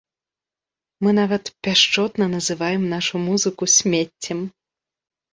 Мы 1.07 1.11
нават 1.17 1.43
пяшчотна 1.67 2.25
называем 2.35 2.81
нашу 2.93 3.21
музыку 3.27 3.63
смеццем. 3.75 4.39